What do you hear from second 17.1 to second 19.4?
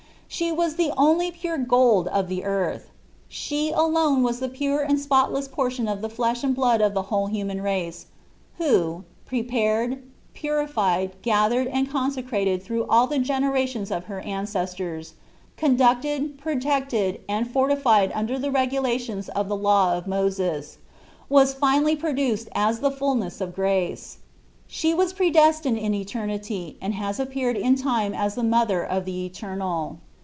and for tified under the regulations